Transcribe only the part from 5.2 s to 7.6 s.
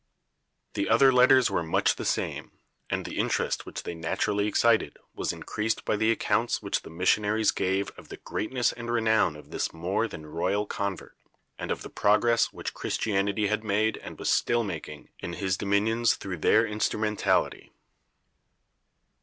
increased by the accounts which the missionaries